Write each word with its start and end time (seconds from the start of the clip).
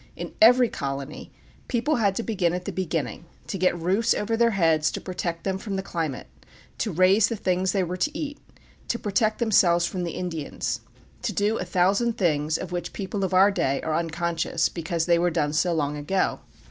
In 0.15 0.33
every 0.41 0.67
colony 0.67 1.31
people 1.67 1.97
had 1.97 2.15
to 2.15 2.23
begin 2.23 2.55
at 2.55 2.65
the 2.65 2.71
beginning, 2.71 3.25
to 3.45 3.59
get 3.59 3.79
roofs 3.79 4.15
over 4.15 4.35
their 4.35 4.49
heads 4.49 4.89
to 4.93 4.99
protect 4.99 5.43
them 5.43 5.59
from 5.59 5.75
the 5.75 5.83
climate, 5.83 6.25
to 6.79 6.91
raise 6.91 7.27
the 7.27 7.35
things 7.35 7.71
they 7.71 7.83
were 7.83 7.97
to 7.97 8.17
eat, 8.17 8.39
to 8.87 8.97
protect 8.97 9.37
themselves 9.37 9.85
from 9.85 10.03
the 10.03 10.13
Indians, 10.13 10.81
to 11.21 11.31
do 11.33 11.59
a 11.59 11.65
thousand 11.65 12.13
things 12.17 12.57
of 12.57 12.71
which 12.71 12.93
people 12.93 13.23
of 13.23 13.31
our 13.31 13.51
day 13.51 13.79
are 13.83 13.93
unconscious 13.95 14.69
because 14.69 15.05
they 15.05 15.19
were 15.19 15.29
done 15.29 15.53
so 15.53 15.71
long 15.71 15.95
ago. 15.95 16.39